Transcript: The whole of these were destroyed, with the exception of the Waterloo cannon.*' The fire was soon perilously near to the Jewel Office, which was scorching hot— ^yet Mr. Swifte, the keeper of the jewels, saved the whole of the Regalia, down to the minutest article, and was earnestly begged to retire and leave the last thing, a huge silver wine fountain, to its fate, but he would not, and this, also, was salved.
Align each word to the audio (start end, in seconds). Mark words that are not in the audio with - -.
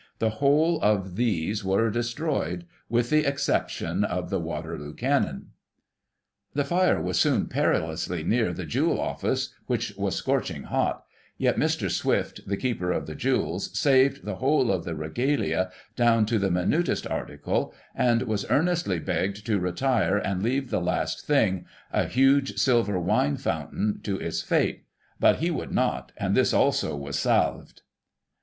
The 0.17 0.31
whole 0.41 0.81
of 0.81 1.15
these 1.15 1.63
were 1.63 1.91
destroyed, 1.91 2.65
with 2.89 3.11
the 3.11 3.23
exception 3.23 4.03
of 4.03 4.31
the 4.31 4.39
Waterloo 4.39 4.95
cannon.*' 4.95 5.49
The 6.55 6.63
fire 6.63 6.99
was 6.99 7.19
soon 7.19 7.45
perilously 7.45 8.23
near 8.23 8.47
to 8.47 8.53
the 8.55 8.65
Jewel 8.65 8.99
Office, 8.99 9.53
which 9.67 9.95
was 9.97 10.15
scorching 10.15 10.63
hot— 10.63 11.03
^yet 11.39 11.55
Mr. 11.55 11.87
Swifte, 11.87 12.43
the 12.47 12.57
keeper 12.57 12.91
of 12.91 13.05
the 13.05 13.13
jewels, 13.13 13.77
saved 13.77 14.25
the 14.25 14.37
whole 14.37 14.71
of 14.71 14.85
the 14.85 14.95
Regalia, 14.95 15.69
down 15.95 16.25
to 16.25 16.39
the 16.39 16.49
minutest 16.49 17.05
article, 17.05 17.71
and 17.93 18.23
was 18.23 18.49
earnestly 18.49 18.97
begged 18.97 19.45
to 19.45 19.59
retire 19.59 20.17
and 20.17 20.41
leave 20.41 20.71
the 20.71 20.81
last 20.81 21.27
thing, 21.27 21.65
a 21.93 22.05
huge 22.07 22.57
silver 22.57 22.99
wine 22.99 23.37
fountain, 23.37 23.99
to 24.01 24.17
its 24.17 24.41
fate, 24.41 24.83
but 25.19 25.35
he 25.35 25.51
would 25.51 25.71
not, 25.71 26.11
and 26.17 26.33
this, 26.33 26.53
also, 26.55 26.95
was 26.95 27.19
salved. 27.19 27.83